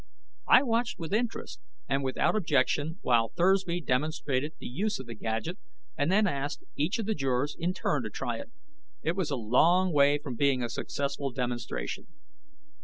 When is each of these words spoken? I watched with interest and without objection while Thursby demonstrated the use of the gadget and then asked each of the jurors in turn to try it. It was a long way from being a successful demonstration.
I 0.47 0.63
watched 0.63 0.97
with 0.97 1.13
interest 1.13 1.59
and 1.87 2.03
without 2.03 2.35
objection 2.35 2.97
while 3.03 3.33
Thursby 3.37 3.81
demonstrated 3.81 4.53
the 4.57 4.65
use 4.65 4.97
of 4.99 5.05
the 5.05 5.13
gadget 5.13 5.59
and 5.95 6.11
then 6.11 6.25
asked 6.25 6.63
each 6.75 6.97
of 6.97 7.05
the 7.05 7.13
jurors 7.13 7.55
in 7.59 7.71
turn 7.71 8.01
to 8.01 8.09
try 8.09 8.39
it. 8.39 8.51
It 9.03 9.15
was 9.15 9.29
a 9.29 9.35
long 9.35 9.93
way 9.93 10.17
from 10.17 10.35
being 10.35 10.63
a 10.63 10.69
successful 10.69 11.31
demonstration. 11.31 12.07